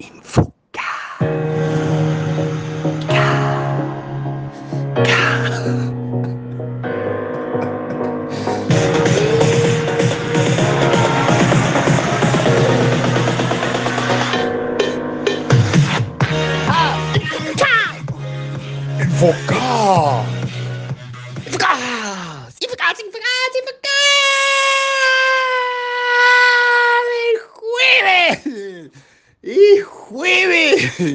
[0.00, 0.54] Info.
[0.72, 0.80] K.
[19.46, 20.37] God.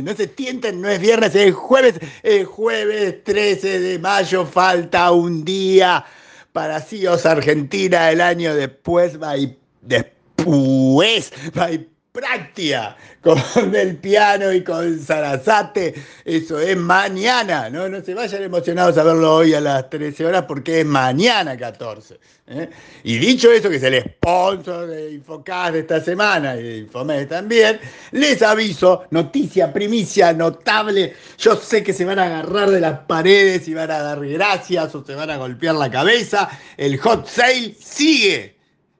[0.02, 5.44] No se tienten, no es viernes, es jueves, es jueves 13 de mayo, falta un
[5.46, 6.06] día
[6.52, 11.70] para CIOS Argentina, el año después va y después va
[12.14, 13.42] práctica con
[13.76, 15.96] el piano y con Sarasate.
[16.24, 17.90] Eso es mañana, ¿no?
[17.90, 22.20] No se vayan emocionados a verlo hoy a las 13 horas porque es mañana 14.
[22.48, 22.70] ¿eh?
[23.04, 27.28] Y dicho eso, que es el sponsor de Infocast de esta semana y de Infomed
[27.28, 27.80] también,
[28.12, 31.16] les aviso, noticia, primicia notable.
[31.40, 34.94] Yo sé que se van a agarrar de las paredes y van a dar gracias
[34.94, 36.48] o se van a golpear la cabeza.
[36.78, 38.54] El hot sale sigue.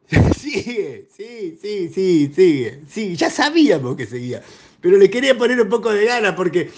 [0.38, 2.82] Sigue, sí, sí, sí, sigue.
[2.88, 4.42] Sí, ya sabíamos que seguía.
[4.82, 6.70] Pero le quería poner un poco de gana porque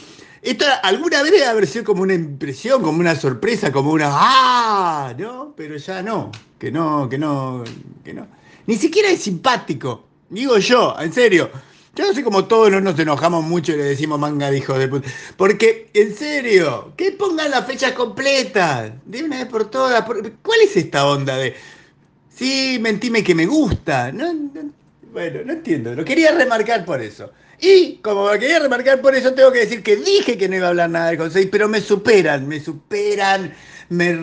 [0.42, 5.14] esto alguna vez debe haber sido como una impresión, como una sorpresa, como una ¡ah!
[5.18, 5.53] ¿No?
[5.58, 6.31] Pero ya no.
[6.59, 7.64] Que no, que no,
[8.03, 8.28] que no.
[8.68, 10.06] Ni siquiera es simpático.
[10.30, 11.50] Digo yo, en serio.
[11.96, 14.78] Yo no sé cómo todos no nos enojamos mucho y le decimos manga de hijo
[14.78, 15.09] de puta.
[15.38, 18.92] Porque, en serio, que pongan las fechas completas.
[19.06, 20.03] De una vez por todas.
[20.03, 21.56] ¿Cuál es esta onda de.?
[22.36, 24.11] Sí, mentime que me gusta.
[25.11, 25.95] bueno, no entiendo.
[25.95, 27.31] Lo quería remarcar por eso.
[27.61, 30.66] Y como lo quería remarcar por eso, tengo que decir que dije que no iba
[30.66, 33.53] a hablar nada del Consejo, pero me superan, me superan,
[33.88, 34.19] me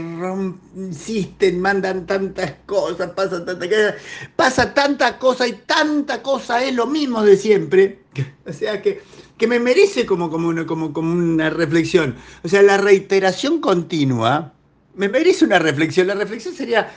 [0.77, 3.95] insisten, mandan tantas cosas, pasa tanta cosa,
[4.37, 7.99] pasa tanta cosa y tanta cosa es lo mismo de siempre.
[8.45, 9.01] O sea que,
[9.39, 12.15] que me merece como, como, una, como, como una reflexión.
[12.45, 14.53] O sea, la reiteración continua
[14.95, 16.07] me merece una reflexión.
[16.07, 16.91] La reflexión sería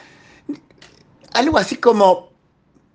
[1.35, 2.31] algo así como,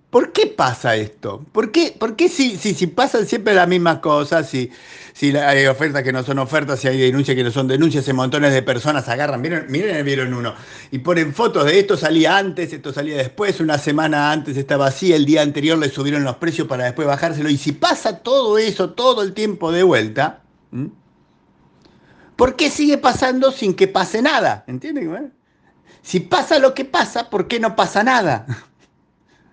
[0.09, 1.45] ¿por qué pasa esto?
[1.53, 4.71] ¿Por qué, por qué si, si, si, pasan siempre las mismas cosas, si,
[5.13, 8.13] si hay ofertas que no son ofertas, si hay denuncias que no son denuncias, y
[8.15, 10.55] montones de personas agarran, miren, miren, vieron uno,
[10.91, 15.13] y ponen fotos de esto salía antes, esto salía después, una semana antes estaba así,
[15.13, 18.91] el día anterior le subieron los precios para después bajárselo, y si pasa todo eso
[18.91, 20.43] todo el tiempo de vuelta,
[22.37, 24.65] ¿por qué sigue pasando sin que pase nada?
[24.67, 25.40] ¿Entienden?
[26.03, 28.47] Si pasa lo que pasa, ¿por qué no pasa nada?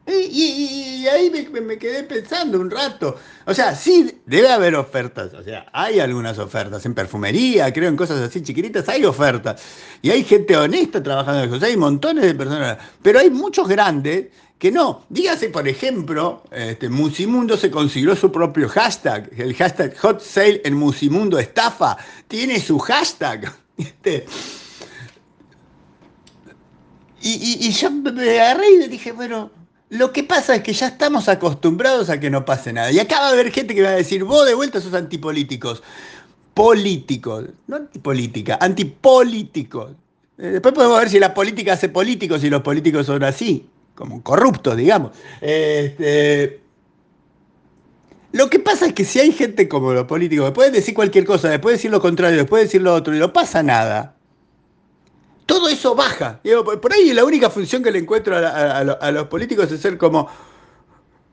[0.09, 3.17] Y, ahí me, quedé pensando un rato.
[3.45, 5.33] O sea, sí, debe haber ofertas.
[5.33, 9.61] O sea, hay algunas ofertas en perfumería, creo en cosas así chiquititas, hay ofertas.
[10.01, 11.65] Y hay gente honesta trabajando en eso.
[11.65, 12.77] hay montones de personas.
[13.01, 14.27] Pero hay muchos grandes
[14.57, 15.05] que no.
[15.09, 19.29] Dígase, por ejemplo, este, Musimundo se consiguió su propio hashtag.
[19.37, 21.97] El hashtag Hot Sale en Musimundo Estafa.
[22.27, 23.51] Tiene su hashtag.
[23.77, 24.25] Este,
[27.21, 29.51] y, yo me agarré y dije, bueno,
[29.89, 32.91] lo que pasa es que ya estamos acostumbrados a que no pase nada.
[32.91, 35.81] Y acaba de haber gente que va a decir, vos de vuelta sos antipolíticos.
[36.53, 39.91] Políticos, no antipolítica, antipolíticos.
[40.37, 44.21] Eh, después podemos ver si la política hace políticos y los políticos son así, como
[44.23, 45.11] corruptos, digamos.
[45.39, 46.59] Este,
[48.33, 51.25] lo que pasa es que si hay gente como los políticos que pueden decir cualquier
[51.25, 54.16] cosa, después decir lo contrario, después decir lo otro y no pasa nada,
[55.47, 56.39] todo eso baja.
[56.63, 60.29] por ahí la única función que le encuentro a, los políticos es ser como,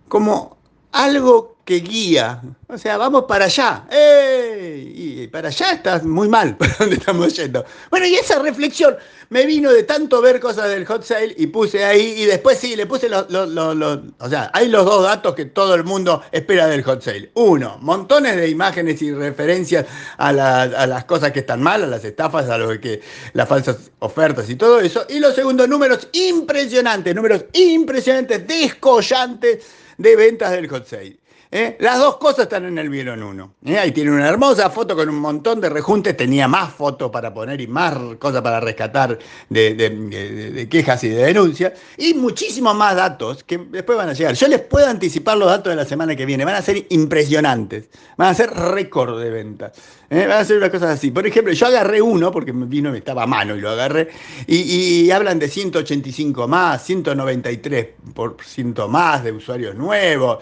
[0.08, 0.56] como
[0.92, 2.42] algo que guía.
[2.68, 3.86] O sea, vamos para allá.
[3.90, 7.64] Y para allá estás muy mal, para dónde estamos yendo.
[7.90, 8.96] Bueno, y esa reflexión
[9.30, 12.76] me vino de tanto ver cosas del hot sale y puse ahí, y después sí,
[12.76, 16.82] le puse los, o sea, hay los dos datos que todo el mundo espera del
[16.82, 17.30] hot sale.
[17.34, 19.86] Uno, montones de imágenes y referencias
[20.18, 23.00] a, a las cosas que están mal, a las estafas, a lo que,
[23.32, 25.04] las falsas ofertas y todo eso.
[25.08, 29.64] Y los segundos, números impresionantes, números impresionantes, descollantes
[29.98, 31.23] de ventas del hot sale.
[31.54, 31.76] ¿Eh?
[31.78, 33.54] Las dos cosas están en el Vieron 1.
[33.66, 33.78] ¿eh?
[33.78, 37.60] Ahí tiene una hermosa foto con un montón de rejuntes, tenía más fotos para poner
[37.60, 39.16] y más cosas para rescatar
[39.48, 44.34] de, quejas y de denuncias, y muchísimos más datos que después van a llegar.
[44.34, 47.88] Yo les puedo anticipar los datos de la semana que viene, van a ser impresionantes,
[48.16, 49.78] van a ser récord de ventas.
[50.10, 50.26] ¿eh?
[50.26, 51.12] Van a ser unas cosas así.
[51.12, 54.08] Por ejemplo, yo agarré uno, porque vino, estaba a mano y lo agarré,
[54.48, 60.38] y, y hablan de 185 más, 193% más de usuarios nuevos.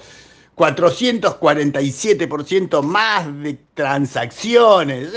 [0.57, 5.11] 447% más de transacciones.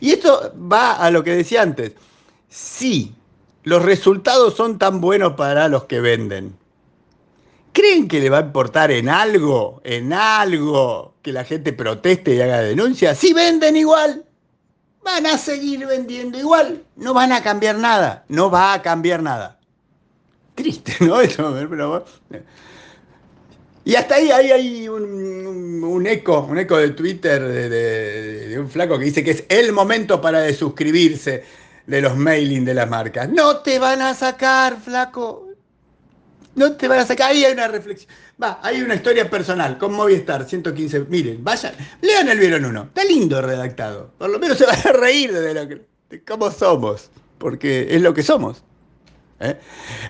[0.00, 1.92] Y esto va a lo que decía antes.
[2.48, 3.14] Sí,
[3.64, 6.56] los resultados son tan buenos para los que venden.
[7.72, 12.40] ¿Creen que le va a importar en algo, en algo, que la gente proteste y
[12.40, 13.16] haga denuncia?
[13.16, 14.24] Si venden igual,
[15.02, 19.58] van a seguir vendiendo igual, no van a cambiar nada, no va a cambiar nada.
[20.54, 21.18] Triste, ¿no?
[21.68, 22.04] Pero,
[23.84, 29.04] y hasta ahí, ahí hay un, eco, un eco de Twitter de, un flaco que
[29.04, 31.44] dice que es el momento para desuscribirse
[31.86, 33.28] de los mailing de las marcas.
[33.28, 35.48] No te van a sacar, flaco.
[36.54, 37.32] No te van a sacar.
[37.32, 38.10] Ahí hay una reflexión.
[38.42, 41.00] Va, hay una historia personal con Movistar 115.
[41.08, 42.84] Miren, vayan, lean el Vieron Uno.
[42.84, 44.12] Está lindo redactado.
[44.16, 47.10] Por lo menos se van a reír de, lo que, de cómo somos.
[47.36, 48.62] Porque es lo que somos.
[49.44, 49.58] ¿Eh?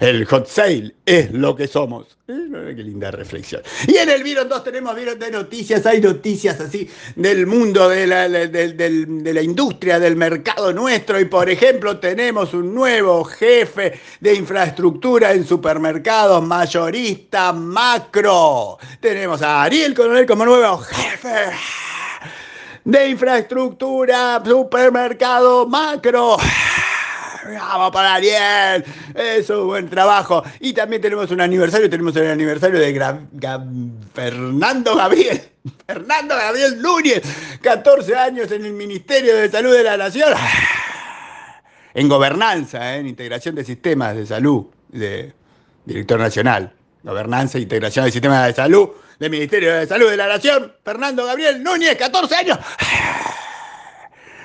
[0.01, 2.17] El hot sale es lo que somos.
[2.27, 2.73] ¿Eh?
[2.77, 3.63] Qué linda reflexión.
[3.87, 8.07] Y en el Viron 2 tenemos Viron de noticias, hay noticias así del mundo, de
[8.07, 11.21] la, de la industria, del mercado nuestro.
[11.21, 18.79] Y por ejemplo, tenemos un nuevo jefe de infraestructura en supermercados, mayorista macro.
[19.01, 21.51] Tenemos a Ariel Coronel como nuevo jefe
[22.85, 26.37] de infraestructura, supermercado macro.
[27.47, 30.43] Vamos para Ariel, eso, buen trabajo.
[30.61, 32.95] Y también tenemos un aniversario, tenemos el aniversario de
[34.15, 35.43] Fernando Gabriel,
[35.87, 37.23] Fernando Gabriel Núñez,
[37.61, 40.33] 14 años en el Ministerio de Salud de la Nación,
[41.95, 43.01] en gobernanza, ¿eh?
[43.01, 45.33] en integración de sistemas de salud, de
[45.85, 48.89] director nacional, gobernanza e integración de sistemas de salud
[49.19, 52.59] del Ministerio de Salud de la Nación, Fernando Gabriel Núñez, 14 años.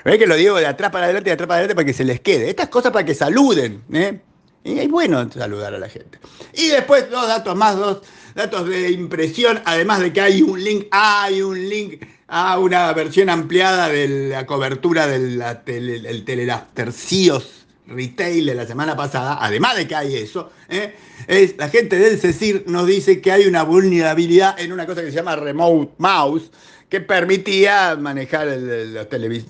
[0.09, 2.03] ¿Ves que lo digo de atrás para adelante, de atrás para adelante para que se
[2.03, 2.49] les quede?
[2.49, 4.19] Estas cosas para que saluden, ¿eh?
[4.63, 6.19] Y es bueno saludar a la gente.
[6.53, 8.01] Y después dos datos más, dos
[8.33, 13.29] datos de impresión, además de que hay un link, hay un link a una versión
[13.29, 16.53] ampliada de la cobertura del tele,
[16.91, 17.58] CIOS
[17.89, 20.95] Retail de la semana pasada, además de que hay eso, ¿eh?
[21.27, 25.09] es, la gente del CECIR nos dice que hay una vulnerabilidad en una cosa que
[25.09, 26.51] se llama Remote Mouse,
[26.89, 29.07] que permitía manejar los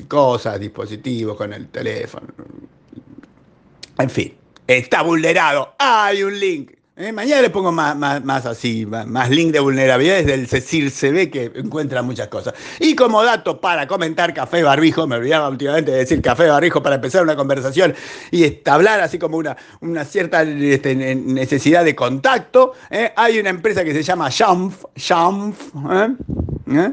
[0.08, 2.28] cosas, dispositivos con el teléfono.
[3.98, 4.34] En fin,
[4.68, 5.76] está vulnerado.
[5.78, 6.79] Hay un link.
[7.02, 12.02] Eh, mañana le pongo más, más, así, más, link de vulnerabilidades del ve que encuentra
[12.02, 12.54] muchas cosas.
[12.78, 16.96] Y como dato para comentar Café Barbijo, me olvidaba últimamente de decir Café Barbijo para
[16.96, 17.96] empezar una conversación
[18.32, 22.74] y hablar así como una, una cierta este, necesidad de contacto.
[22.90, 25.58] Eh, hay una empresa que se llama Shamf, Shamf,
[26.70, 26.92] ¿eh?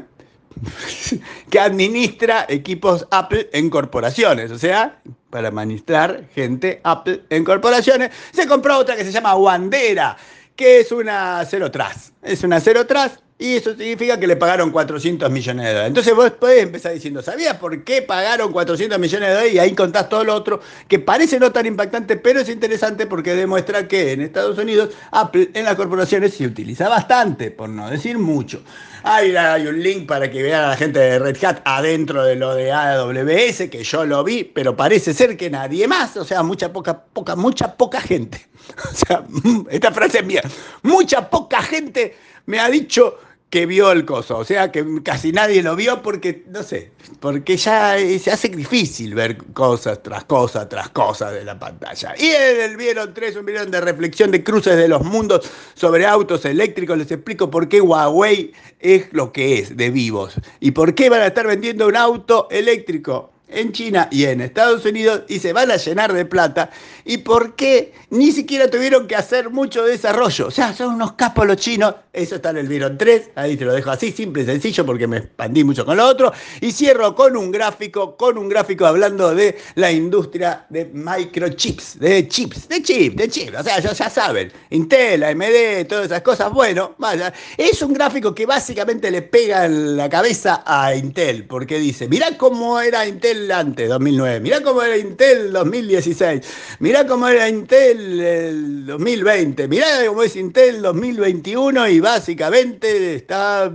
[1.49, 8.47] que administra equipos Apple en corporaciones, o sea, para administrar gente Apple en corporaciones, se
[8.47, 10.17] compró otra que se llama Wandera,
[10.55, 12.13] que es una cero tras.
[12.21, 15.87] Es una cero tras y eso significa que le pagaron 400 millones de dólares.
[15.89, 19.53] Entonces vos podés empezar diciendo, ¿sabías por qué pagaron 400 millones de dólares?
[19.53, 23.35] Y ahí contás todo lo otro, que parece no tan impactante, pero es interesante porque
[23.35, 28.17] demuestra que en Estados Unidos Apple en las corporaciones se utiliza bastante, por no decir
[28.17, 28.63] mucho.
[29.03, 32.35] Ahí hay un link para que vean a la gente de Red Hat adentro de
[32.35, 36.41] lo de AWS, que yo lo vi, pero parece ser que nadie más, o sea,
[36.41, 38.47] mucha poca, poca, mucha poca gente.
[38.77, 39.23] O sea,
[39.69, 40.41] esta frase es mía.
[40.81, 42.17] Mucha poca gente
[42.47, 43.17] me ha dicho
[43.49, 44.37] que vio el coso.
[44.37, 49.15] O sea, que casi nadie lo vio porque, no sé, porque ya se hace difícil
[49.15, 52.13] ver cosas tras cosas tras cosas de la pantalla.
[52.17, 56.05] Y en el Vieron 3, un vieron de reflexión de cruces de los mundos sobre
[56.05, 56.97] autos eléctricos.
[56.97, 61.21] Les explico por qué Huawei es lo que es de vivos y por qué van
[61.21, 65.71] a estar vendiendo un auto eléctrico en China y en Estados Unidos y se van
[65.71, 66.69] a llenar de plata.
[67.05, 70.47] ¿Y por qué ni siquiera tuvieron que hacer mucho desarrollo?
[70.47, 71.95] O sea, son unos capos los chinos.
[72.11, 73.29] Eso está en el Viron 3.
[73.35, 76.33] Ahí te lo dejo así, simple y sencillo, porque me expandí mucho con lo otro.
[76.59, 82.27] Y cierro con un gráfico, con un gráfico hablando de la industria de microchips, de
[82.27, 83.59] chips, de chips, de chips.
[83.59, 86.51] O sea, ya, ya saben, Intel, AMD, todas esas cosas.
[86.51, 87.33] Bueno, vaya.
[87.55, 92.35] Es un gráfico que básicamente le pega en la cabeza a Intel, porque dice, mirá
[92.37, 94.39] cómo era Intel antes, 2009.
[94.41, 96.41] Mirá cómo era Intel 2016.
[96.79, 99.67] Mirá cómo era Intel el 2020.
[99.67, 103.71] Mirá cómo es Intel 2021 y básicamente está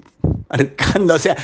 [0.48, 1.36] marcando, o sea,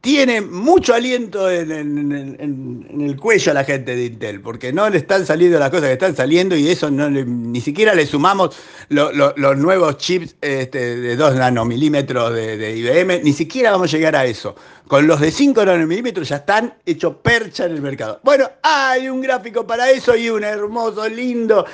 [0.00, 5.26] tiene mucho aliento en, el cuello a la gente de Intel, porque no le están
[5.26, 8.56] saliendo las cosas que están saliendo y eso ni siquiera le sumamos
[8.88, 14.16] los nuevos chips este, de 2 nanomilímetros de, de, IBM, ni siquiera vamos a llegar
[14.16, 14.54] a eso.
[14.88, 18.18] Con los de 5 nanomilímetros ya están hechos percha en el mercado.
[18.24, 21.64] Bueno, hay un gráfico para eso y un hermoso, lindo,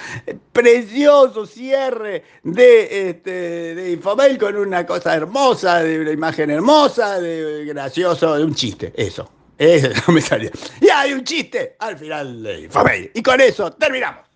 [0.52, 3.99] precioso cierre de, este,
[4.38, 9.30] con una cosa hermosa, de una imagen hermosa, de gracioso, un chiste, eso.
[9.58, 10.50] Eso no me salía.
[10.80, 13.11] Y hay un chiste al final de Infamil.
[13.14, 14.26] Y con eso terminamos.